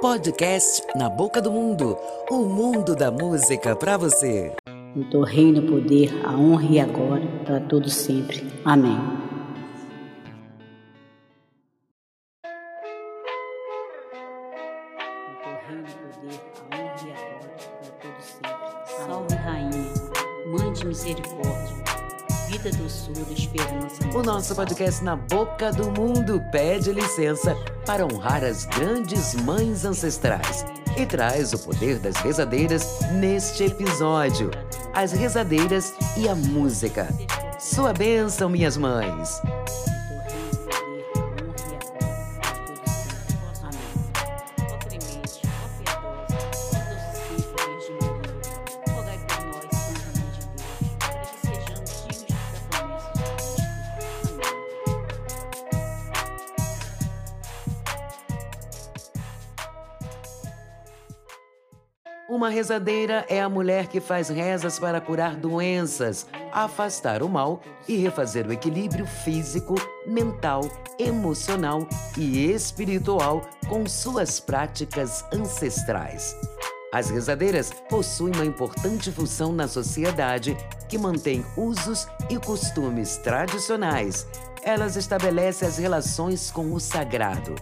Podcast 0.00 0.86
Na 0.94 1.10
Boca 1.10 1.42
do 1.42 1.50
Mundo 1.50 1.98
o 2.30 2.44
mundo 2.44 2.94
da 2.94 3.10
música 3.10 3.74
para 3.74 3.96
você. 3.96 4.54
Teu 5.10 5.22
reino, 5.22 5.62
poder, 5.62 6.08
a 6.24 6.36
honra 6.36 6.66
e 6.70 6.78
agora, 6.78 7.26
para 7.44 7.58
todo 7.60 7.90
sempre. 7.90 8.46
Amém. 8.64 8.96
Nosso 24.38 24.54
podcast 24.54 25.02
Na 25.02 25.16
Boca 25.16 25.72
do 25.72 25.90
Mundo 25.90 26.40
pede 26.52 26.92
licença 26.92 27.56
para 27.84 28.06
honrar 28.06 28.44
as 28.44 28.66
grandes 28.66 29.34
mães 29.34 29.84
ancestrais 29.84 30.64
e 30.96 31.04
traz 31.04 31.52
o 31.52 31.58
poder 31.58 31.98
das 31.98 32.14
rezadeiras 32.18 33.00
neste 33.14 33.64
episódio. 33.64 34.52
As 34.94 35.10
rezadeiras 35.10 35.92
e 36.16 36.28
a 36.28 36.36
música. 36.36 37.08
Sua 37.58 37.92
bênção, 37.92 38.48
minhas 38.48 38.76
mães. 38.76 39.42
Uma 62.28 62.50
rezadeira 62.50 63.24
é 63.26 63.40
a 63.40 63.48
mulher 63.48 63.86
que 63.86 64.02
faz 64.02 64.28
rezas 64.28 64.78
para 64.78 65.00
curar 65.00 65.34
doenças, 65.34 66.26
afastar 66.52 67.22
o 67.22 67.28
mal 67.28 67.62
e 67.88 67.96
refazer 67.96 68.46
o 68.46 68.52
equilíbrio 68.52 69.06
físico, 69.06 69.76
mental, 70.06 70.60
emocional 70.98 71.88
e 72.18 72.52
espiritual 72.52 73.40
com 73.66 73.86
suas 73.86 74.40
práticas 74.40 75.24
ancestrais. 75.32 76.36
As 76.92 77.08
rezadeiras 77.08 77.72
possuem 77.88 78.34
uma 78.34 78.44
importante 78.44 79.10
função 79.10 79.50
na 79.50 79.66
sociedade 79.66 80.54
que 80.86 80.98
mantém 80.98 81.42
usos 81.56 82.06
e 82.28 82.36
costumes 82.36 83.16
tradicionais. 83.16 84.26
Elas 84.62 84.96
estabelecem 84.96 85.66
as 85.66 85.78
relações 85.78 86.50
com 86.50 86.74
o 86.74 86.78
sagrado 86.78 87.54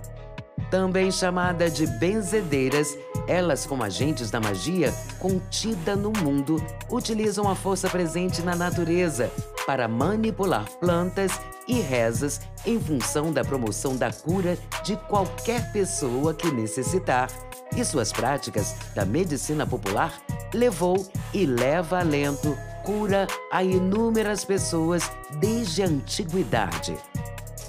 também 0.71 1.11
chamada 1.11 1.71
de 1.71 1.87
benzedeiras, 1.87 2.97
elas, 3.27 3.67
como 3.67 3.83
agentes 3.83 4.31
da 4.31 4.41
magia 4.41 4.93
contida 5.19 5.97
no 5.97 6.13
mundo, 6.13 6.63
utilizam 6.91 7.49
a 7.49 7.55
força 7.55 7.89
presente 7.89 8.43
na 8.43 8.55
natureza 8.55 9.31
para 9.67 9.89
manipular 9.89 10.65
plantas 10.79 11.33
e 11.67 11.81
rezas 11.81 12.41
em 12.65 12.81
função 12.81 13.33
da 13.33 13.45
promoção 13.45 13.97
da 13.97 14.13
cura 14.13 14.57
de 14.85 14.97
qualquer 15.09 15.73
pessoa 15.73 16.33
que 16.33 16.51
necessitar. 16.51 17.29
E 17.77 17.85
suas 17.85 18.13
práticas 18.13 18.77
da 18.95 19.05
medicina 19.05 19.67
popular 19.67 20.23
levou 20.55 21.05
e 21.35 21.45
leva 21.45 21.99
alento, 21.99 22.57
cura 22.85 23.27
a 23.51 23.63
inúmeras 23.65 24.45
pessoas 24.45 25.11
desde 25.41 25.83
a 25.83 25.87
antiguidade. 25.87 26.97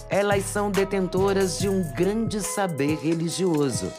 Elas 0.09 0.45
são 0.45 0.71
detentoras 0.71 1.59
de 1.59 1.67
um 1.67 1.83
grande 1.93 2.41
saber 2.41 2.97
religioso. 3.01 3.91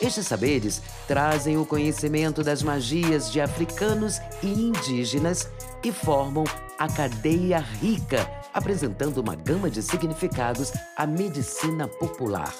Estes 0.00 0.26
saberes 0.26 0.80
trazem 1.06 1.58
o 1.58 1.66
conhecimento 1.66 2.42
das 2.42 2.62
magias 2.62 3.30
de 3.30 3.40
africanos 3.40 4.20
e 4.42 4.48
indígenas 4.48 5.48
e 5.84 5.92
formam 5.92 6.44
a 6.78 6.88
cadeia 6.88 7.58
rica, 7.58 8.30
apresentando 8.54 9.18
uma 9.18 9.34
gama 9.34 9.68
de 9.68 9.82
significados 9.82 10.72
à 10.96 11.06
medicina 11.06 11.86
popular. 11.86 12.54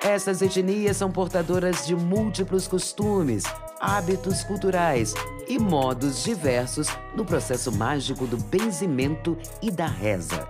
Essas 0.00 0.40
etnias 0.40 0.96
são 0.96 1.10
portadoras 1.10 1.86
de 1.86 1.96
múltiplos 1.96 2.68
costumes, 2.68 3.44
hábitos 3.80 4.44
culturais 4.44 5.14
e 5.48 5.58
modos 5.58 6.22
diversos 6.22 6.86
no 7.14 7.24
processo 7.24 7.72
mágico 7.72 8.26
do 8.26 8.36
benzimento 8.36 9.36
e 9.60 9.70
da 9.70 9.86
reza. 9.86 10.48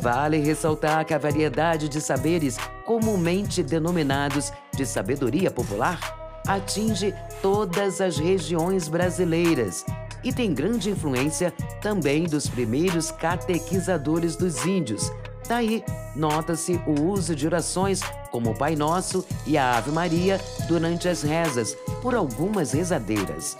Vale 0.00 0.38
ressaltar 0.38 1.04
que 1.04 1.14
a 1.14 1.18
variedade 1.18 1.88
de 1.88 2.00
saberes, 2.00 2.56
comumente 2.84 3.62
denominados 3.62 4.52
de 4.76 4.84
sabedoria 4.84 5.50
popular, 5.50 5.98
atinge 6.46 7.14
todas 7.42 8.00
as 8.00 8.18
regiões 8.18 8.88
brasileiras 8.88 9.84
e 10.22 10.32
tem 10.32 10.52
grande 10.52 10.90
influência 10.90 11.52
também 11.80 12.24
dos 12.24 12.48
primeiros 12.48 13.10
catequizadores 13.10 14.36
dos 14.36 14.64
índios. 14.66 15.10
Daí, 15.48 15.84
nota-se 16.14 16.80
o 16.86 17.02
uso 17.02 17.34
de 17.34 17.46
orações 17.46 18.00
como 18.32 18.50
o 18.50 18.58
Pai 18.58 18.74
Nosso 18.74 19.24
e 19.46 19.56
a 19.56 19.76
Ave 19.76 19.92
Maria 19.92 20.40
durante 20.66 21.08
as 21.08 21.22
rezas 21.22 21.74
por 22.02 22.14
algumas 22.14 22.72
rezadeiras. 22.72 23.56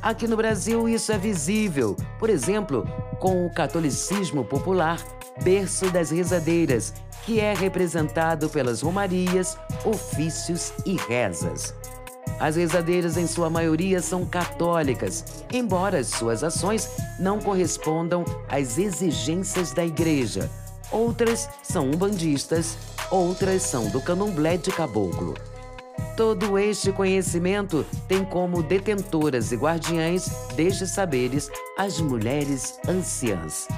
Aqui 0.00 0.26
no 0.26 0.36
Brasil, 0.36 0.88
isso 0.88 1.12
é 1.12 1.18
visível, 1.18 1.96
por 2.18 2.30
exemplo, 2.30 2.88
com 3.18 3.44
o 3.44 3.50
catolicismo 3.52 4.44
popular 4.44 4.98
berço 5.42 5.90
das 5.90 6.10
rezadeiras, 6.10 6.92
que 7.24 7.40
é 7.40 7.54
representado 7.54 8.48
pelas 8.48 8.82
romarias, 8.82 9.58
ofícios 9.84 10.72
e 10.86 10.96
rezas. 10.96 11.74
As 12.40 12.56
rezadeiras, 12.56 13.16
em 13.16 13.26
sua 13.26 13.50
maioria, 13.50 14.00
são 14.00 14.24
católicas, 14.24 15.24
embora 15.52 16.04
suas 16.04 16.44
ações 16.44 16.88
não 17.18 17.40
correspondam 17.40 18.24
às 18.48 18.78
exigências 18.78 19.72
da 19.72 19.84
igreja. 19.84 20.48
Outras 20.90 21.48
são 21.62 21.90
umbandistas, 21.90 22.76
outras 23.10 23.62
são 23.62 23.88
do 23.88 24.00
candomblé 24.00 24.56
de 24.56 24.70
caboclo. 24.70 25.34
Todo 26.16 26.58
este 26.58 26.92
conhecimento 26.92 27.84
tem 28.06 28.24
como 28.24 28.62
detentoras 28.62 29.52
e 29.52 29.56
guardiães 29.56 30.28
destes 30.54 30.90
saberes 30.90 31.50
as 31.76 32.00
mulheres 32.00 32.78
anciãs. 32.88 33.68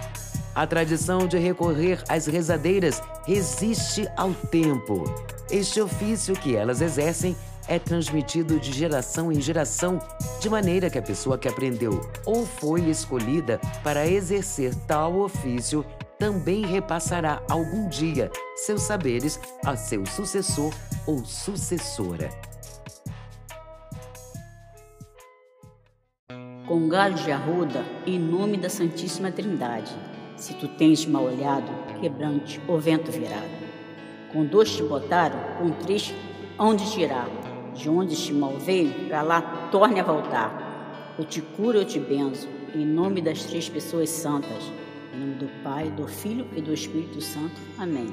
A 0.54 0.66
tradição 0.66 1.28
de 1.28 1.38
recorrer 1.38 2.02
às 2.08 2.26
rezadeiras 2.26 3.00
resiste 3.24 4.08
ao 4.16 4.34
tempo. 4.34 5.04
Este 5.48 5.80
ofício 5.80 6.34
que 6.34 6.56
elas 6.56 6.80
exercem 6.80 7.36
é 7.68 7.78
transmitido 7.78 8.58
de 8.58 8.72
geração 8.72 9.30
em 9.30 9.40
geração, 9.40 10.00
de 10.40 10.50
maneira 10.50 10.90
que 10.90 10.98
a 10.98 11.02
pessoa 11.02 11.38
que 11.38 11.46
aprendeu 11.46 12.00
ou 12.26 12.44
foi 12.44 12.88
escolhida 12.90 13.60
para 13.84 14.08
exercer 14.08 14.74
tal 14.86 15.20
ofício 15.20 15.86
também 16.18 16.66
repassará 16.66 17.40
algum 17.48 17.88
dia 17.88 18.30
seus 18.56 18.82
saberes 18.82 19.38
a 19.64 19.76
seu 19.76 20.04
sucessor 20.04 20.74
ou 21.06 21.24
sucessora. 21.24 22.28
Com 26.66 26.88
galho 26.88 27.14
de 27.14 27.30
arruda, 27.30 27.84
em 28.04 28.18
nome 28.18 28.56
da 28.56 28.68
Santíssima 28.68 29.30
Trindade 29.30 30.09
se 30.40 30.54
tu 30.54 30.66
tens 30.66 31.04
mal 31.04 31.24
olhado, 31.24 31.70
quebrante 32.00 32.60
o 32.66 32.78
vento 32.78 33.12
virado. 33.12 33.60
Com 34.32 34.46
dois 34.46 34.74
te 34.74 34.82
botaram, 34.82 35.38
com 35.58 35.70
três 35.70 36.14
onde 36.58 36.90
tirar. 36.90 37.28
De 37.74 37.88
onde 37.88 38.14
este 38.14 38.32
mal 38.32 38.56
veio, 38.58 38.92
para 39.06 39.22
lá 39.22 39.68
torne 39.70 40.00
a 40.00 40.02
voltar. 40.02 41.14
Eu 41.18 41.24
te 41.24 41.40
curo, 41.40 41.78
eu 41.78 41.84
te 41.84 42.00
benzo, 42.00 42.48
em 42.74 42.84
nome 42.84 43.20
das 43.20 43.44
três 43.44 43.68
pessoas 43.68 44.08
santas. 44.08 44.72
Em 45.14 45.20
nome 45.20 45.34
do 45.34 45.62
Pai, 45.62 45.90
do 45.90 46.08
Filho 46.08 46.46
e 46.56 46.60
do 46.62 46.72
Espírito 46.72 47.20
Santo. 47.20 47.60
Amém. 47.78 48.08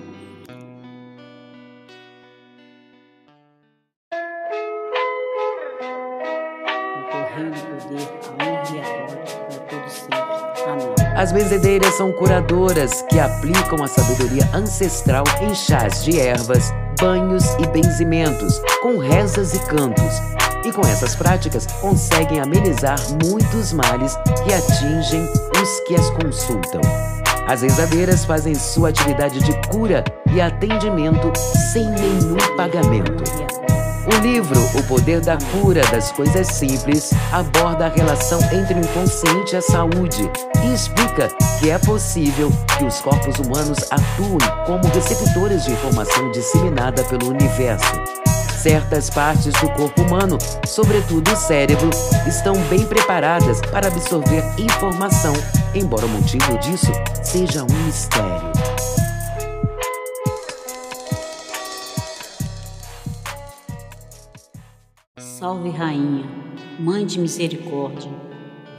As 11.17 11.31
benzedeiras 11.31 11.95
são 11.95 12.11
curadoras 12.11 13.01
que 13.09 13.19
aplicam 13.19 13.83
a 13.83 13.87
sabedoria 13.87 14.47
ancestral 14.53 15.23
em 15.41 15.55
chás 15.55 16.03
de 16.03 16.19
ervas, 16.19 16.71
banhos 17.01 17.43
e 17.55 17.65
benzimentos, 17.65 18.61
com 18.83 18.99
rezas 18.99 19.55
e 19.55 19.59
cantos. 19.65 20.21
E 20.63 20.71
com 20.71 20.81
essas 20.81 21.15
práticas 21.15 21.65
conseguem 21.81 22.39
amenizar 22.39 22.99
muitos 23.25 23.73
males 23.73 24.15
que 24.43 24.53
atingem 24.53 25.23
os 25.59 25.79
que 25.87 25.95
as 25.95 26.07
consultam. 26.11 26.81
As 27.47 27.63
rezadeiras 27.63 28.23
fazem 28.23 28.53
sua 28.53 28.89
atividade 28.89 29.39
de 29.39 29.59
cura 29.69 30.03
e 30.31 30.39
atendimento 30.39 31.31
sem 31.35 31.89
nenhum 31.89 32.37
pagamento. 32.55 33.66
O 34.07 34.19
livro 34.21 34.57
O 34.73 34.83
Poder 34.83 35.19
da 35.19 35.37
Cura 35.51 35.81
das 35.91 36.13
Coisas 36.13 36.47
Simples 36.47 37.11
aborda 37.31 37.87
a 37.87 37.89
relação 37.89 38.39
entre 38.53 38.75
o 38.75 38.79
inconsciente 38.79 39.53
e 39.53 39.57
a 39.57 39.61
saúde 39.61 40.31
e 40.63 40.73
explica 40.73 41.27
que 41.59 41.69
é 41.69 41.77
possível 41.77 42.49
que 42.77 42.85
os 42.85 43.01
corpos 43.01 43.37
humanos 43.37 43.79
atuem 43.91 44.65
como 44.65 44.87
receptores 44.93 45.65
de 45.65 45.73
informação 45.73 46.31
disseminada 46.31 47.03
pelo 47.03 47.31
universo. 47.31 47.93
Certas 48.57 49.09
partes 49.09 49.53
do 49.53 49.69
corpo 49.71 50.01
humano, 50.01 50.37
sobretudo 50.65 51.31
o 51.31 51.35
cérebro, 51.35 51.89
estão 52.25 52.53
bem 52.69 52.85
preparadas 52.85 53.59
para 53.71 53.87
absorver 53.87 54.43
informação, 54.57 55.33
embora 55.75 56.05
o 56.05 56.09
motivo 56.09 56.57
disso 56.59 56.91
seja 57.23 57.63
um 57.63 57.85
mistério. 57.85 58.56
Salve, 65.39 65.69
Rainha, 65.69 66.25
Mãe 66.79 67.05
de 67.05 67.19
misericórdia, 67.19 68.09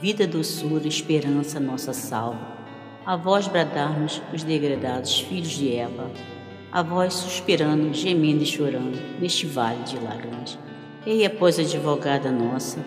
vida, 0.02 0.26
doçura, 0.26 0.88
esperança, 0.88 1.60
nossa 1.60 1.92
salva. 1.92 2.58
A 3.06 3.14
vós 3.14 3.46
bradarmos 3.46 4.20
os 4.34 4.42
degradados 4.42 5.20
filhos 5.20 5.50
de 5.50 5.72
Eva, 5.72 6.10
a 6.72 6.82
vós 6.82 7.14
suspirando, 7.14 7.94
gemendo 7.94 8.42
e 8.42 8.46
chorando, 8.46 8.98
neste 9.20 9.46
vale 9.46 9.84
de 9.84 10.00
lágrimas. 10.00 10.58
Ei, 11.06 11.24
após 11.24 11.60
advogada 11.60 12.32
nossa, 12.32 12.84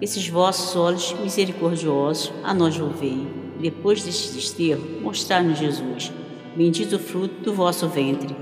esses 0.00 0.28
vossos 0.28 0.74
olhos 0.74 1.12
misericordiosos 1.12 2.32
a 2.42 2.52
nós 2.52 2.76
volvei, 2.76 3.24
depois 3.60 4.02
deste 4.02 4.32
desterro, 4.32 5.00
mostrar-nos 5.00 5.60
Jesus, 5.60 6.12
bendito 6.56 6.96
o 6.96 6.98
fruto 6.98 7.40
do 7.44 7.54
vosso 7.54 7.86
ventre. 7.86 8.34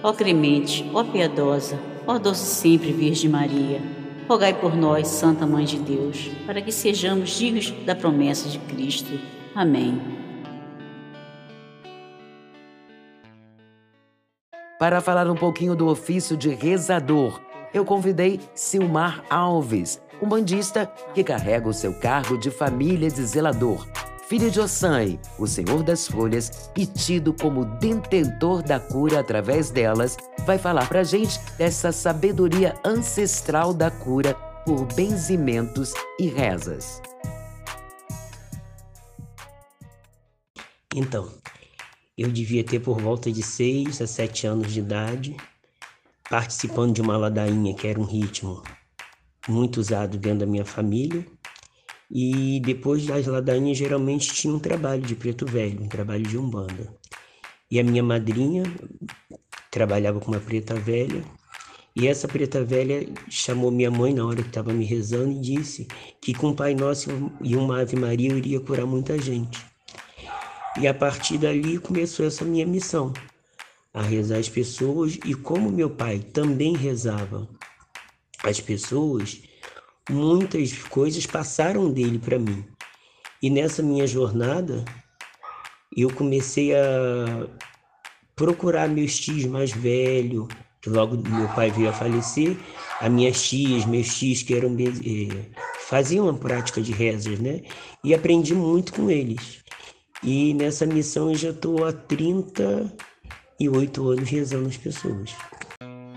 Ó 0.00 0.12
clemente, 0.12 0.88
ó 0.94 1.02
piedosa, 1.02 1.76
ó 2.06 2.20
doce 2.20 2.46
sempre 2.46 2.92
Virgem 2.92 3.28
Maria, 3.28 3.97
rogai 4.28 4.52
por 4.52 4.76
nós, 4.76 5.08
Santa 5.08 5.46
Mãe 5.46 5.64
de 5.64 5.78
Deus, 5.78 6.30
para 6.44 6.60
que 6.60 6.70
sejamos 6.70 7.30
dignos 7.30 7.70
da 7.86 7.94
promessa 7.94 8.48
de 8.48 8.58
Cristo. 8.58 9.18
Amém. 9.54 10.00
Para 14.78 15.00
falar 15.00 15.28
um 15.28 15.34
pouquinho 15.34 15.74
do 15.74 15.88
ofício 15.88 16.36
de 16.36 16.50
rezador, 16.50 17.40
eu 17.72 17.84
convidei 17.84 18.38
Silmar 18.54 19.24
Alves, 19.30 20.00
um 20.22 20.28
bandista 20.28 20.86
que 21.14 21.24
carrega 21.24 21.68
o 21.68 21.72
seu 21.72 21.98
cargo 21.98 22.36
de 22.38 22.50
família 22.50 23.10
de 23.10 23.22
zelador. 23.24 23.86
Filho 24.28 24.50
de 24.50 24.60
Ossan, 24.60 25.18
o 25.38 25.46
senhor 25.46 25.82
das 25.82 26.06
folhas, 26.06 26.70
e 26.76 26.84
tido 26.84 27.32
como 27.32 27.64
detentor 27.64 28.62
da 28.62 28.78
cura 28.78 29.20
através 29.20 29.70
delas, 29.70 30.18
vai 30.44 30.58
falar 30.58 30.86
pra 30.86 31.02
gente 31.02 31.40
dessa 31.56 31.90
sabedoria 31.92 32.78
ancestral 32.84 33.72
da 33.72 33.90
cura 33.90 34.34
por 34.66 34.84
benzimentos 34.92 35.94
e 36.20 36.26
rezas. 36.26 37.00
Então, 40.94 41.32
eu 42.18 42.30
devia 42.30 42.62
ter 42.62 42.80
por 42.80 43.00
volta 43.00 43.32
de 43.32 43.42
6 43.42 44.02
a 44.02 44.06
7 44.06 44.46
anos 44.46 44.70
de 44.70 44.80
idade, 44.80 45.36
participando 46.28 46.92
de 46.92 47.00
uma 47.00 47.16
ladainha, 47.16 47.74
que 47.74 47.88
era 47.88 47.98
um 47.98 48.04
ritmo 48.04 48.62
muito 49.48 49.80
usado 49.80 50.18
dentro 50.18 50.40
da 50.40 50.46
minha 50.46 50.66
família. 50.66 51.24
E 52.10 52.60
depois 52.60 53.04
das 53.04 53.26
ladainhas, 53.26 53.76
geralmente 53.76 54.32
tinha 54.32 54.52
um 54.52 54.58
trabalho 54.58 55.02
de 55.02 55.14
preto 55.14 55.44
velho, 55.44 55.82
um 55.82 55.88
trabalho 55.88 56.22
de 56.22 56.38
umbanda. 56.38 56.94
E 57.70 57.78
a 57.78 57.84
minha 57.84 58.02
madrinha 58.02 58.62
trabalhava 59.70 60.18
com 60.20 60.30
uma 60.30 60.40
preta 60.40 60.74
velha. 60.74 61.22
E 61.94 62.06
essa 62.06 62.28
preta 62.28 62.64
velha 62.64 63.06
chamou 63.28 63.70
minha 63.70 63.90
mãe 63.90 64.14
na 64.14 64.24
hora 64.24 64.42
que 64.42 64.48
estava 64.48 64.72
me 64.72 64.84
rezando 64.84 65.32
e 65.32 65.40
disse 65.40 65.86
que 66.20 66.32
com 66.32 66.50
o 66.50 66.54
Pai 66.54 66.74
Nosso 66.74 67.10
e 67.42 67.56
uma 67.56 67.80
Ave 67.80 67.96
Maria 67.96 68.30
eu 68.30 68.38
iria 68.38 68.60
curar 68.60 68.86
muita 68.86 69.18
gente. 69.18 69.58
E 70.80 70.86
a 70.86 70.94
partir 70.94 71.38
dali 71.38 71.78
começou 71.78 72.24
essa 72.24 72.44
minha 72.44 72.64
missão, 72.64 73.12
a 73.92 74.00
rezar 74.00 74.38
as 74.38 74.48
pessoas. 74.48 75.18
E 75.24 75.34
como 75.34 75.70
meu 75.70 75.90
pai 75.90 76.20
também 76.20 76.76
rezava 76.76 77.48
as 78.44 78.60
pessoas, 78.60 79.42
muitas 80.08 80.72
coisas 80.72 81.26
passaram 81.26 81.90
dele 81.90 82.18
para 82.18 82.38
mim. 82.38 82.64
E 83.42 83.50
nessa 83.50 83.82
minha 83.82 84.06
jornada, 84.06 84.84
eu 85.96 86.12
comecei 86.12 86.74
a 86.74 87.46
procurar 88.34 88.88
meus 88.88 89.18
tios 89.18 89.44
mais 89.44 89.72
velhos, 89.72 90.48
que 90.80 90.90
logo 90.90 91.16
meu 91.16 91.48
pai 91.48 91.70
veio 91.70 91.88
a 91.88 91.92
falecer, 91.92 92.56
as 93.00 93.10
minhas 93.10 93.48
tias, 93.48 93.84
meus 93.84 94.16
tios 94.16 94.42
que 94.42 94.54
eram 94.54 94.76
eh, 94.78 95.50
faziam 95.88 96.28
a 96.28 96.34
prática 96.34 96.80
de 96.80 96.92
rezas, 96.92 97.38
né? 97.38 97.62
E 98.04 98.14
aprendi 98.14 98.54
muito 98.54 98.92
com 98.92 99.10
eles. 99.10 99.64
E 100.22 100.54
nessa 100.54 100.86
missão 100.86 101.30
eu 101.30 101.36
já 101.36 101.50
estou 101.50 101.84
há 101.84 101.92
38 101.92 104.08
anos 104.08 104.28
rezando 104.28 104.68
as 104.68 104.76
pessoas. 104.76 105.34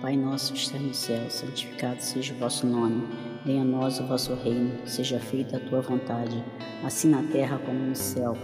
Pai 0.01 0.17
nosso 0.17 0.53
que 0.53 0.59
está 0.59 0.79
no 0.79 0.95
céu, 0.95 1.29
santificado 1.29 2.01
seja 2.01 2.33
o 2.33 2.37
vosso 2.37 2.65
nome. 2.65 3.07
Venha 3.45 3.61
a 3.61 3.65
nós 3.65 3.99
o 3.99 4.07
vosso 4.07 4.33
reino, 4.33 4.75
seja 4.87 5.19
feita 5.19 5.57
a 5.57 5.59
tua 5.59 5.79
vontade, 5.79 6.43
assim 6.83 7.09
na 7.09 7.21
terra 7.21 7.59
como 7.59 7.77
no 7.77 7.95
céu. 7.95 8.35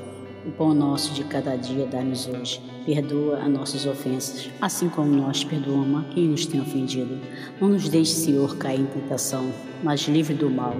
O 0.45 0.51
pão 0.51 0.75
nosso 0.75 1.15
de 1.15 1.23
cada 1.23 1.55
dia 1.55 1.87
dá-nos 1.87 2.27
hoje. 2.27 2.61
Perdoa 2.85 3.39
as 3.39 3.49
nossas 3.49 3.87
ofensas, 3.87 4.51
assim 4.61 4.87
como 4.87 5.09
nós 5.09 5.43
perdoamos 5.43 6.05
a 6.05 6.09
quem 6.09 6.27
nos 6.27 6.45
tem 6.45 6.61
ofendido. 6.61 7.19
Não 7.59 7.69
nos 7.69 7.89
deixe, 7.89 8.11
Senhor, 8.11 8.55
cair 8.59 8.81
em 8.81 8.85
tentação, 8.85 9.51
mas 9.83 10.01
livre 10.01 10.35
do 10.35 10.51
mal. 10.51 10.75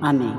Amém. 0.00 0.34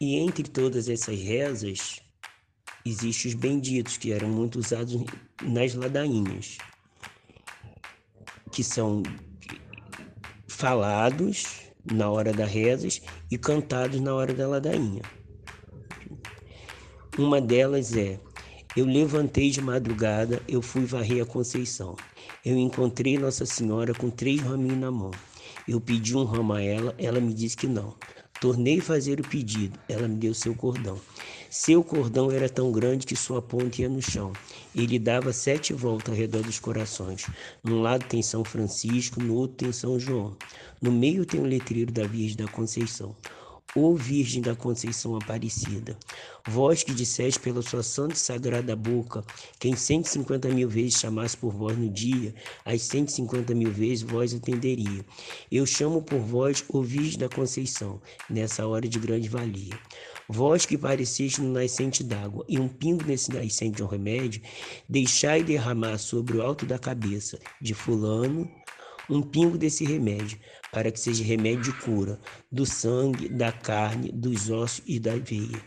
E 0.00 0.16
entre 0.16 0.44
todas 0.44 0.88
essas 0.88 1.20
rezas, 1.20 2.00
existem 2.84 3.30
os 3.30 3.34
benditos, 3.34 3.96
que 3.96 4.12
eram 4.12 4.28
muito 4.28 4.58
usados 4.58 5.04
nas 5.42 5.74
ladainhas, 5.74 6.58
que 8.52 8.64
são 8.64 9.02
falados 10.48 11.68
na 11.84 12.10
hora 12.10 12.32
das 12.32 12.50
rezas 12.50 13.00
e 13.30 13.38
cantados 13.38 14.00
na 14.00 14.14
hora 14.14 14.34
da 14.34 14.46
ladainha. 14.46 15.02
Uma 17.18 17.40
delas 17.40 17.96
é: 17.96 18.18
Eu 18.76 18.86
levantei 18.86 19.50
de 19.50 19.60
madrugada, 19.60 20.42
eu 20.46 20.62
fui 20.62 20.84
varrer 20.84 21.22
a 21.22 21.26
Conceição. 21.26 21.96
Eu 22.44 22.56
encontrei 22.56 23.18
Nossa 23.18 23.44
Senhora 23.44 23.92
com 23.92 24.10
três 24.10 24.40
raminhos 24.40 24.78
na 24.78 24.90
mão. 24.90 25.10
Eu 25.66 25.80
pedi 25.80 26.16
um 26.16 26.24
ramo 26.24 26.52
a 26.52 26.62
ela, 26.62 26.94
ela 26.96 27.20
me 27.20 27.34
disse 27.34 27.56
que 27.56 27.66
não. 27.66 27.94
Tornei 28.40 28.80
fazer 28.80 29.20
o 29.20 29.28
pedido, 29.28 29.78
ela 29.88 30.06
me 30.06 30.16
deu 30.16 30.32
seu 30.32 30.54
cordão. 30.54 30.98
Seu 31.50 31.82
cordão 31.82 32.30
era 32.30 32.46
tão 32.46 32.70
grande 32.70 33.06
que 33.06 33.16
sua 33.16 33.40
ponta 33.40 33.80
ia 33.80 33.88
no 33.88 34.02
chão. 34.02 34.34
Ele 34.76 34.98
dava 34.98 35.32
sete 35.32 35.72
voltas 35.72 36.10
ao 36.10 36.14
redor 36.14 36.42
dos 36.42 36.58
corações. 36.58 37.24
Num 37.64 37.80
lado 37.80 38.04
tem 38.04 38.22
São 38.22 38.44
Francisco, 38.44 39.22
no 39.22 39.34
outro 39.34 39.56
tem 39.56 39.72
São 39.72 39.98
João. 39.98 40.36
No 40.80 40.92
meio 40.92 41.24
tem 41.24 41.40
o 41.40 41.46
letreiro 41.46 41.90
da 41.90 42.06
Virgem 42.06 42.36
da 42.36 42.46
Conceição. 42.48 43.16
Ó 43.74 43.94
Virgem 43.94 44.42
da 44.42 44.54
Conceição 44.54 45.16
Aparecida, 45.16 45.96
vós 46.46 46.82
que 46.82 46.92
disseste 46.92 47.38
pela 47.38 47.62
sua 47.62 47.82
santa 47.82 48.14
e 48.14 48.18
sagrada 48.18 48.74
boca, 48.74 49.22
quem 49.58 49.76
150 49.76 50.48
mil 50.48 50.68
vezes 50.68 50.98
chamasse 50.98 51.36
por 51.36 51.52
vós 51.52 51.76
no 51.76 51.88
dia, 51.88 52.34
as 52.64 52.82
150 52.82 53.54
mil 53.54 53.70
vezes 53.70 54.02
vós 54.02 54.34
atenderia. 54.34 55.04
Eu 55.52 55.66
chamo 55.66 56.02
por 56.02 56.18
vós, 56.18 56.64
ó 56.72 56.80
Virgem 56.80 57.18
da 57.18 57.28
Conceição, 57.28 58.00
nessa 58.28 58.66
hora 58.66 58.88
de 58.88 58.98
grande 58.98 59.28
valia. 59.28 59.78
Vós 60.28 60.66
que 60.66 60.76
pareceste 60.76 61.40
no 61.40 61.52
nascente 61.52 62.04
d'água, 62.04 62.44
e 62.48 62.58
um 62.58 62.68
pingo 62.68 63.04
nesse 63.04 63.32
nascente 63.32 63.76
de 63.76 63.82
um 63.82 63.86
remédio, 63.86 64.42
deixai 64.88 65.42
derramar 65.42 65.98
sobre 65.98 66.36
o 66.36 66.42
alto 66.42 66.66
da 66.66 66.78
cabeça 66.78 67.38
de 67.60 67.72
fulano 67.72 68.48
um 69.08 69.22
pingo 69.22 69.56
desse 69.56 69.84
remédio, 69.84 70.38
para 70.70 70.90
que 70.92 71.00
seja 71.00 71.24
remédio 71.24 71.72
de 71.72 71.72
cura 71.80 72.20
do 72.52 72.66
sangue, 72.66 73.28
da 73.28 73.50
carne, 73.50 74.12
dos 74.12 74.50
ossos 74.50 74.82
e 74.86 75.00
da 75.00 75.16
veia, 75.16 75.62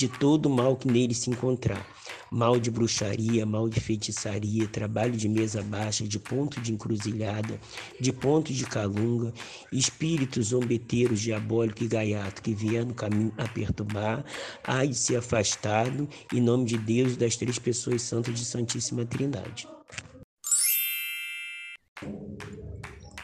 de 0.00 0.08
todo 0.08 0.46
o 0.46 0.50
mal 0.50 0.76
que 0.76 0.88
nele 0.88 1.14
se 1.14 1.28
encontrar. 1.28 1.86
Mal 2.30 2.58
de 2.58 2.70
bruxaria, 2.70 3.44
mal 3.44 3.68
de 3.68 3.78
feitiçaria, 3.80 4.66
trabalho 4.66 5.12
de 5.12 5.28
mesa 5.28 5.60
baixa, 5.62 6.08
de 6.08 6.18
ponto 6.18 6.58
de 6.58 6.72
encruzilhada, 6.72 7.60
de 8.00 8.10
ponto 8.10 8.50
de 8.50 8.64
calunga, 8.64 9.30
espíritos 9.70 10.46
zombeteiros, 10.46 11.20
diabólico 11.20 11.84
e 11.84 11.88
gaiato 11.88 12.40
que 12.40 12.54
vier 12.54 12.86
no 12.86 12.94
caminho 12.94 13.30
a 13.36 13.46
perturbar, 13.46 14.24
há 14.64 14.86
de 14.86 14.94
ser 14.94 15.16
afastado, 15.16 16.08
em 16.32 16.40
nome 16.40 16.64
de 16.64 16.78
Deus 16.78 17.14
das 17.14 17.36
três 17.36 17.58
pessoas 17.58 18.00
santas 18.00 18.38
de 18.38 18.44
Santíssima 18.46 19.04
Trindade. 19.04 19.68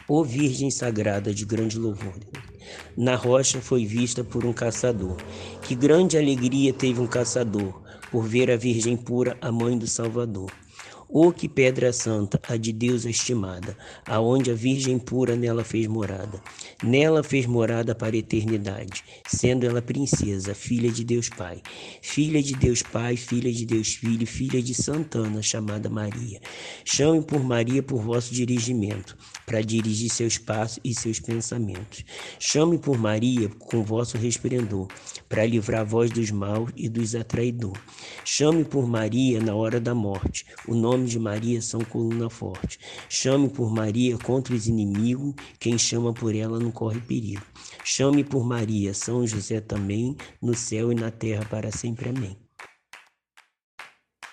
Ó 0.07 0.23
Virgem 0.23 0.69
Sagrada 0.69 1.33
de 1.33 1.43
grande 1.43 1.79
louvor, 1.79 2.13
na 2.97 3.15
rocha 3.15 3.61
foi 3.61 3.85
vista 3.85 4.23
por 4.23 4.43
um 4.43 4.51
caçador. 4.51 5.15
Que 5.61 5.75
grande 5.75 6.17
alegria 6.17 6.73
teve 6.73 6.99
um 6.99 7.05
caçador 7.05 7.79
por 8.11 8.23
ver 8.23 8.49
a 8.49 8.57
Virgem 8.57 8.97
pura, 8.97 9.37
a 9.39 9.51
mãe 9.51 9.77
do 9.77 9.85
Salvador. 9.85 10.51
Oh, 11.09 11.31
que 11.31 11.47
pedra 11.47 11.93
santa, 11.93 12.37
a 12.49 12.57
de 12.57 12.73
Deus 12.73 13.05
estimada, 13.05 13.77
aonde 14.05 14.51
a 14.51 14.53
Virgem 14.53 14.99
pura 14.99 15.37
nela 15.37 15.63
fez 15.63 15.87
morada. 15.87 16.41
Nela 16.83 17.23
fez 17.23 17.45
morada 17.45 17.95
para 17.95 18.13
a 18.13 18.19
eternidade, 18.19 19.05
sendo 19.25 19.65
ela 19.65 19.81
princesa, 19.81 20.53
filha 20.53 20.91
de 20.91 21.05
Deus 21.05 21.29
Pai. 21.29 21.61
Filha 22.01 22.43
de 22.43 22.53
Deus 22.55 22.83
Pai, 22.83 23.15
filha 23.15 23.51
de 23.51 23.65
Deus 23.65 23.95
Filho, 23.95 24.27
filha 24.27 24.61
de 24.61 24.73
Santana, 24.73 25.41
chamada 25.41 25.89
Maria. 25.89 26.41
Chame 26.83 27.21
por 27.21 27.41
Maria 27.41 27.81
por 27.81 28.01
vosso 28.01 28.33
dirigimento, 28.33 29.17
para 29.45 29.61
dirigir 29.61 30.09
seus 30.09 30.37
passos 30.37 30.79
e 30.83 30.93
seus 30.93 31.21
pensamentos. 31.21 32.03
Chame 32.37 32.77
por 32.77 32.97
Maria 32.97 33.47
com 33.47 33.81
vosso 33.81 34.17
resplendor, 34.17 34.87
para 35.29 35.45
livrar 35.45 35.85
vós 35.85 36.11
dos 36.11 36.31
maus 36.31 36.69
e 36.75 36.89
dos 36.89 37.15
atraidores. 37.15 37.81
Chame 38.25 38.65
por 38.65 38.85
Maria 38.85 39.39
na 39.39 39.55
hora 39.55 39.79
da 39.79 39.95
morte. 39.95 40.45
O 40.67 40.75
nome 40.75 40.96
de 41.05 41.19
Maria 41.19 41.61
são 41.61 41.81
coluna 41.81 42.29
forte. 42.29 42.79
Chame 43.09 43.49
por 43.49 43.71
Maria 43.71 44.17
contra 44.17 44.53
os 44.53 44.67
inimigos. 44.67 45.33
Quem 45.59 45.77
chama 45.77 46.13
por 46.13 46.35
ela 46.35 46.59
não 46.59 46.71
corre 46.71 46.99
perigo. 47.01 47.41
Chame 47.83 48.23
por 48.23 48.45
Maria, 48.45 48.93
São 48.93 49.25
José 49.25 49.61
também, 49.61 50.15
no 50.41 50.55
céu 50.55 50.91
e 50.91 50.95
na 50.95 51.11
terra 51.11 51.45
para 51.45 51.71
sempre. 51.71 52.09
Amém. 52.09 52.37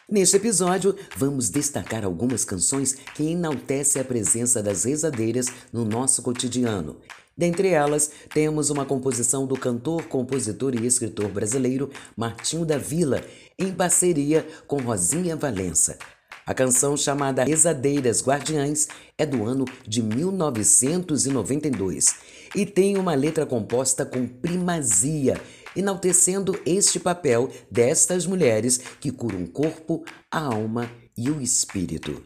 Neste 0.09 0.37
episódio, 0.37 0.95
vamos 1.17 1.49
destacar 1.49 2.05
algumas 2.05 2.45
canções 2.45 2.93
que 3.15 3.23
enaltecem 3.23 4.03
a 4.03 4.05
presença 4.05 4.63
das 4.63 4.85
rezadeiras 4.85 5.47
no 5.73 5.85
nosso 5.85 6.23
cotidiano. 6.23 7.01
Dentre 7.37 7.69
elas, 7.69 8.11
temos 8.33 8.71
uma 8.71 8.85
composição 8.85 9.47
do 9.47 9.57
cantor, 9.57 10.05
compositor 10.05 10.75
e 10.75 10.87
escritor 10.87 11.29
brasileiro 11.29 11.91
Martinho 12.17 12.65
da 12.65 12.79
Vila, 12.79 13.25
em 13.59 13.73
parceria 13.73 14.47
com 14.69 14.77
Rosinha 14.77 15.35
Valença. 15.35 15.99
A 16.47 16.53
canção 16.53 16.95
chamada 16.95 17.43
Rezadeiras 17.43 18.23
Guardiães 18.23 18.87
é 19.17 19.25
do 19.25 19.45
ano 19.45 19.65
de 19.87 20.03
1992 20.03 22.17
e 22.55 22.67
tem 22.67 22.99
uma 22.99 23.15
letra 23.15 23.47
composta 23.47 24.05
com 24.05 24.27
primazia 24.27 25.41
enaltecendo 25.75 26.61
este 26.67 27.01
papel 27.01 27.51
destas 27.71 28.27
mulheres 28.27 28.77
que 29.01 29.11
curam 29.11 29.45
o 29.45 29.49
corpo, 29.49 30.05
a 30.31 30.41
alma 30.41 30.91
e 31.17 31.31
o 31.31 31.41
espírito. 31.41 32.23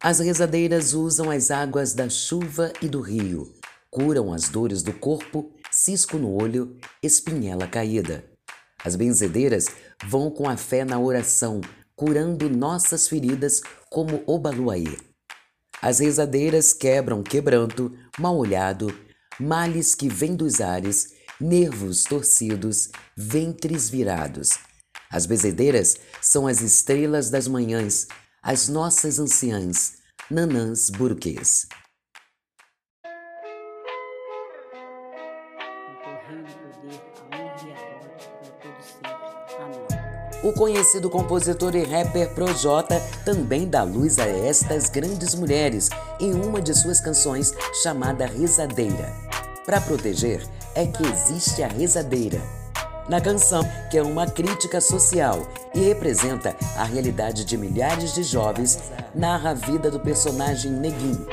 As 0.00 0.20
rezadeiras 0.20 0.92
usam 0.92 1.30
as 1.30 1.50
águas 1.50 1.94
da 1.94 2.08
chuva 2.08 2.72
e 2.82 2.88
do 2.88 3.00
rio, 3.00 3.52
curam 3.90 4.32
as 4.32 4.50
dores 4.50 4.82
do 4.82 4.92
corpo, 4.92 5.50
cisco 5.70 6.18
no 6.18 6.30
olho, 6.30 6.76
espinhela 7.02 7.66
caída. 7.66 8.24
As 8.84 8.94
benzedeiras 8.94 9.68
vão 10.06 10.30
com 10.30 10.48
a 10.48 10.56
fé 10.56 10.84
na 10.84 10.98
oração, 10.98 11.60
curando 11.96 12.48
nossas 12.50 13.08
feridas 13.08 13.62
como 13.90 14.22
o 14.26 14.38
baluaê. 14.38 14.98
As 15.80 15.98
rezadeiras 15.98 16.72
quebram 16.72 17.22
quebranto, 17.22 17.92
mal 18.18 18.36
olhado, 18.36 18.94
males 19.40 19.94
que 19.94 20.08
vêm 20.08 20.36
dos 20.36 20.60
ares 20.60 21.16
nervos 21.40 22.04
torcidos, 22.04 22.90
ventres 23.16 23.90
virados. 23.90 24.58
As 25.10 25.26
bezedeiras 25.26 25.96
são 26.20 26.46
as 26.46 26.60
estrelas 26.60 27.30
das 27.30 27.46
manhãs, 27.46 28.08
as 28.42 28.68
nossas 28.68 29.18
anciãs, 29.18 29.94
nanãs 30.30 30.90
burquês. 30.90 31.66
O 40.46 40.52
conhecido 40.52 41.10
compositor 41.10 41.74
e 41.74 41.82
rapper 41.82 42.32
Projota 42.32 43.02
também 43.24 43.66
dá 43.66 43.82
luz 43.82 44.16
a 44.20 44.28
estas 44.28 44.88
grandes 44.88 45.34
mulheres 45.34 45.88
em 46.20 46.32
uma 46.34 46.62
de 46.62 46.72
suas 46.72 47.00
canções 47.00 47.52
chamada 47.82 48.26
Rezadeira. 48.26 49.12
Para 49.64 49.80
proteger, 49.80 50.46
é 50.72 50.86
que 50.86 51.02
existe 51.02 51.64
a 51.64 51.66
rezadeira. 51.66 52.40
Na 53.08 53.20
canção, 53.20 53.60
que 53.90 53.98
é 53.98 54.02
uma 54.04 54.24
crítica 54.24 54.80
social 54.80 55.44
e 55.74 55.80
representa 55.80 56.54
a 56.76 56.84
realidade 56.84 57.44
de 57.44 57.58
milhares 57.58 58.14
de 58.14 58.22
jovens, 58.22 58.78
narra 59.12 59.50
a 59.50 59.54
vida 59.54 59.90
do 59.90 59.98
personagem 59.98 60.70
Neguinho, 60.70 61.26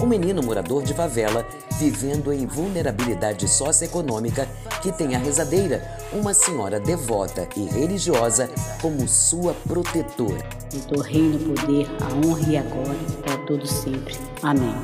um 0.00 0.06
menino 0.06 0.42
morador 0.42 0.82
de 0.82 0.94
favela 0.94 1.46
vivendo 1.78 2.32
em 2.32 2.46
vulnerabilidade 2.46 3.48
socioeconômica 3.48 4.48
que 4.82 4.90
tem 4.92 5.14
a 5.14 5.18
rezadeira, 5.18 5.82
uma 6.12 6.34
senhora 6.34 6.80
devota 6.80 7.48
e 7.56 7.64
religiosa, 7.64 8.50
como 8.80 9.06
sua 9.06 9.54
protetora. 9.66 10.48
Do 10.88 11.00
reino 11.00 11.38
poder, 11.38 11.86
a 12.00 12.26
honra 12.26 12.48
e 12.48 12.56
a 12.56 12.62
glória 12.62 13.00
para 13.22 13.36
todo 13.46 13.66
sempre. 13.66 14.16
Amém. 14.42 14.74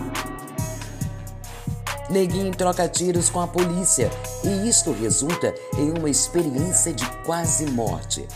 Neguinho 2.09 2.55
troca 2.55 2.89
tiros 2.89 3.29
com 3.29 3.41
a 3.41 3.49
polícia 3.49 4.11
e 4.45 4.69
isto 4.69 4.93
resulta 4.93 5.53
em 5.77 5.91
uma 5.99 6.09
experiência 6.09 6.93
de 6.93 7.05
quase 7.25 7.67
morte. 7.67 8.27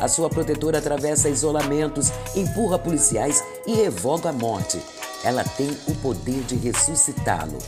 A 0.00 0.08
sua 0.08 0.28
protetora 0.28 0.78
atravessa 0.78 1.28
isolamentos, 1.28 2.10
empurra 2.34 2.78
policiais 2.78 3.44
e 3.66 3.74
revoga 3.74 4.30
a 4.30 4.32
morte. 4.32 4.80
Ela 5.24 5.44
tem 5.44 5.70
o 5.86 5.94
poder 5.96 6.42
de 6.42 6.56
ressuscitá-lo. 6.56 7.58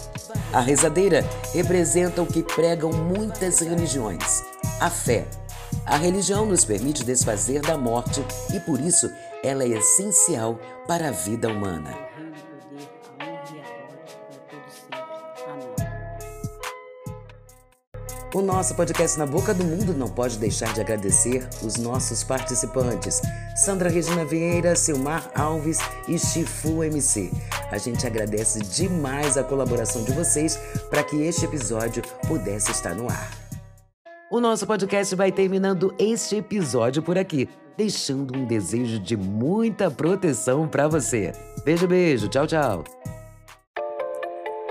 A 0.53 0.61
rezadeira 0.61 1.25
representa 1.53 2.23
o 2.23 2.27
que 2.27 2.43
pregam 2.43 2.93
muitas 2.93 3.61
religiões: 3.61 4.43
a 4.81 4.91
fé. 4.91 5.27
A 5.87 5.97
religião 5.97 6.47
nos 6.47 6.65
permite 6.65 7.05
desfazer 7.05 7.61
da 7.61 7.77
morte 7.77 8.25
e 8.55 8.61
por 8.61 8.81
isso 8.81 9.11
ela 9.43 9.65
é 9.65 9.69
essencial 9.69 10.59
para 10.87 11.09
a 11.09 11.13
vida 11.13 11.49
humana. 11.49 12.04
O 18.35 18.43
nosso 18.43 18.75
podcast 18.75 19.17
Na 19.17 19.27
Boca 19.27 19.55
do 19.55 19.63
Mundo 19.63 19.95
não 19.95 20.09
pode 20.09 20.39
deixar 20.39 20.75
de 20.75 20.81
agradecer 20.81 21.49
os 21.63 21.77
nossos 21.77 22.25
participantes: 22.25 23.23
Sandra 23.55 23.89
Regina 23.89 24.25
Vieira, 24.25 24.75
Silmar 24.75 25.31
Alves 25.37 25.79
e 26.09 26.19
Chifu 26.19 26.83
MC. 26.83 27.31
A 27.71 27.79
gente 27.79 28.05
agradece 28.05 28.59
demais 28.59 29.39
a 29.39 29.45
colaboração 29.45 30.03
de 30.03 30.11
vocês 30.11 30.59
para 30.91 31.05
que 31.05 31.23
este 31.23 31.45
episódio 31.45 32.03
pudesse 32.27 32.73
estar 32.73 32.93
no 32.93 33.09
ar. 33.09 33.31
O 34.29 34.41
nosso 34.41 34.67
podcast 34.67 35.15
vai 35.15 35.31
terminando 35.31 35.95
este 35.97 36.35
episódio 36.35 37.05
por 37.05 37.17
aqui, 37.17 37.49
deixando 37.77 38.37
um 38.37 38.45
desejo 38.45 38.99
de 38.99 39.17
muita 39.17 39.93
proteção 39.93 40.67
para 40.67 40.89
você. 40.89 41.31
Beijo, 41.65 41.87
beijo, 41.87 42.27
tchau, 42.27 42.49
tchau. 42.49 42.83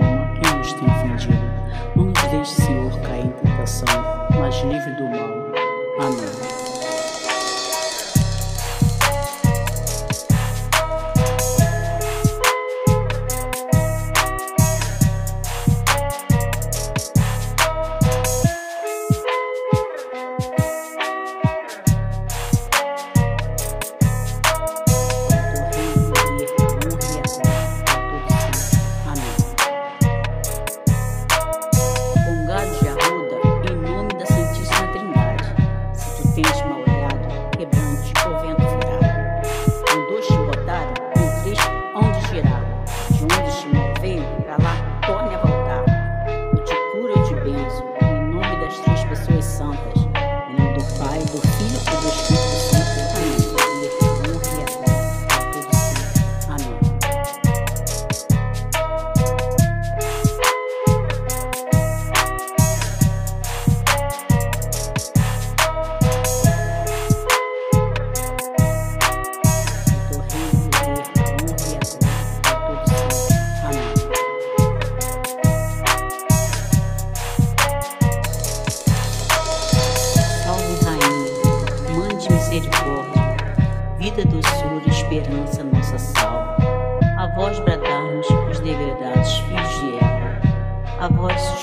alma 0.00 0.34
e 0.44 0.56
nos 0.56 0.72
tem 0.74 0.88
fingido. 0.88 1.52
Longe 1.96 2.28
deste 2.28 2.62
Senhor 2.62 3.00
cai 3.00 3.20
em 3.20 3.30
tentação, 3.30 3.86
mas 4.38 4.54
livre 4.62 4.92
do 4.94 5.04
mal. 5.04 5.41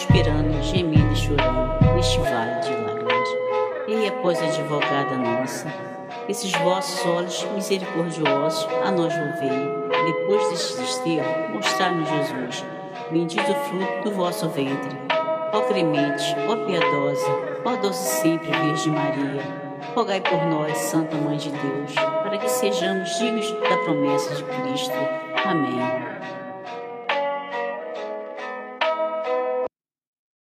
Suspirando, 0.10 0.64
gemendo 0.64 1.14
e 1.14 1.16
chorando, 1.16 1.96
neste 1.96 2.20
vale 2.20 2.60
de 2.62 2.72
lágrimas. 2.72 3.30
E 3.88 4.08
após 4.08 4.42
a 4.42 4.46
advogada 4.46 5.18
nossa, 5.18 5.72
esses 6.28 6.52
vossos 6.52 7.06
olhos 7.06 7.48
misericordiosos 7.54 8.68
a 8.84 8.92
nós 8.92 9.14
volvei, 9.14 9.70
depois 10.06 10.50
deste 10.50 10.78
desterro, 10.78 11.54
mostrai-nos 11.54 12.10
Jesus, 12.10 12.66
bendito 13.12 13.52
o 13.52 13.56
fruto 13.56 14.10
do 14.10 14.12
vosso 14.16 14.50
ventre. 14.50 14.98
Ó 15.54 15.62
clemente, 15.62 16.36
ó 16.48 16.56
piedosa, 16.66 17.32
ó 17.66 17.76
doce 17.76 18.22
sempre 18.22 18.52
Virgem 18.52 18.94
Maria, 18.94 19.44
rogai 19.96 20.22
por 20.22 20.44
nós, 20.46 20.78
Santa 20.78 21.16
Mãe 21.18 21.38
de 21.38 21.50
Deus, 21.50 21.94
para 21.94 22.38
que 22.38 22.50
sejamos 22.50 23.10
dignos 23.18 23.52
da 23.52 23.78
promessa 23.78 24.36
de 24.36 24.44
Cristo. 24.44 24.98
Amém. 25.46 26.39